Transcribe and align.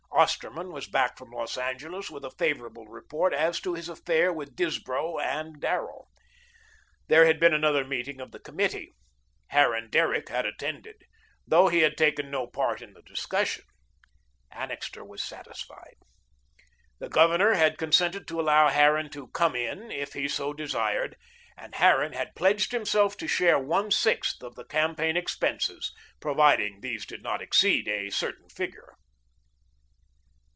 Osterman 0.13 0.71
was 0.71 0.87
back 0.87 1.17
from 1.17 1.31
Los 1.31 1.57
Angeles 1.57 2.11
with 2.11 2.23
a 2.23 2.29
favourable 2.29 2.85
report 2.85 3.33
as 3.33 3.59
to 3.61 3.73
his 3.73 3.89
affair 3.89 4.31
with 4.31 4.55
Disbrow 4.55 5.17
and 5.17 5.59
Darrell. 5.59 6.09
There 7.07 7.25
had 7.25 7.39
been 7.39 7.55
another 7.55 7.83
meeting 7.83 8.21
of 8.21 8.29
the 8.31 8.37
committee. 8.39 8.93
Harran 9.47 9.89
Derrick 9.89 10.29
had 10.29 10.45
attended. 10.45 11.05
Though 11.47 11.69
he 11.69 11.79
had 11.79 11.97
taken 11.97 12.29
no 12.29 12.45
part 12.45 12.83
in 12.83 12.93
the 12.93 13.01
discussion, 13.01 13.65
Annixter 14.51 15.03
was 15.03 15.23
satisfied. 15.23 15.95
The 16.99 17.09
Governor 17.09 17.55
had 17.55 17.79
consented 17.79 18.27
to 18.27 18.39
allow 18.39 18.69
Harran 18.69 19.09
to 19.11 19.29
"come 19.29 19.55
in," 19.55 19.89
if 19.91 20.13
he 20.13 20.27
so 20.27 20.53
desired, 20.53 21.15
and 21.57 21.73
Harran 21.73 22.13
had 22.13 22.35
pledged 22.35 22.73
himself 22.73 23.17
to 23.17 23.27
share 23.27 23.57
one 23.57 23.89
sixth 23.89 24.43
of 24.43 24.53
the 24.53 24.65
campaign 24.65 25.17
expenses, 25.17 25.91
providing 26.19 26.81
these 26.81 27.07
did 27.07 27.23
not 27.23 27.41
exceed 27.41 27.87
a 27.87 28.11
certain 28.11 28.49
figure. 28.49 28.93